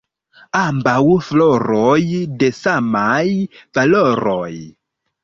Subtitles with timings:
[0.59, 1.97] Ambaŭ floroj
[2.45, 3.23] de samaj
[3.79, 4.51] valoroj.